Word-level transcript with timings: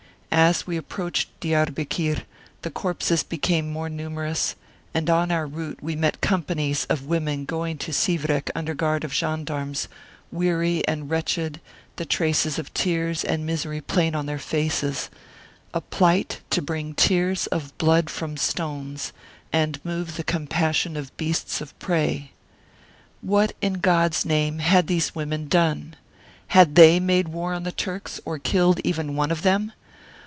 As 0.33 0.65
we 0.65 0.77
approached 0.77 1.27
Diarbekir 1.41 2.23
the 2.61 2.71
corpses 2.71 3.21
became 3.21 3.69
more 3.69 3.89
numerous, 3.89 4.55
and 4.93 5.09
on 5.09 5.29
our 5.29 5.45
route 5.45 5.79
we 5.83 5.93
met 5.93 6.21
companies 6.21 6.85
of 6.85 7.05
women 7.05 7.43
going 7.43 7.77
to 7.79 7.91
Sivrek 7.91 8.49
under 8.55 8.73
guard 8.73 9.03
of 9.03 9.13
gendarmes, 9.13 9.89
weary 10.31 10.87
and 10.87 11.09
wretched, 11.09 11.59
the 11.97 12.05
Martyred 12.05 12.21
Armenia 12.21 12.33
21 12.33 12.33
traces 12.33 12.59
of 12.59 12.73
tears 12.73 13.23
and 13.25 13.45
misery 13.45 13.81
plain 13.81 14.15
on 14.15 14.25
their 14.25 14.39
faces 14.39 15.09
a 15.73 15.81
plight 15.81 16.39
to 16.49 16.61
bring 16.61 16.93
tears 16.95 17.47
of 17.47 17.77
blood 17.77 18.05
5.rom 18.05 18.37
stones, 18.39 19.11
and 19.51 19.83
move 19.83 20.15
the 20.15 20.23
compassion 20.23 20.95
of 20.95 21.15
beasts 21.17 21.59
of 21.59 21.77
prey. 21.77 22.31
What, 23.19 23.51
in 23.61 23.73
God's 23.75 24.23
name, 24.25 24.59
had 24.59 24.87
these 24.87 25.13
women 25.13 25.49
done? 25.49 25.97
Had 26.47 26.75
they 26.75 27.01
made 27.01 27.27
war 27.27 27.53
on 27.53 27.63
the 27.63 27.73
Turks, 27.73 28.21
or 28.23 28.39
killed 28.39 28.79
even 28.85 29.17
one 29.17 29.29
of 29.29 29.41
them 29.41 29.73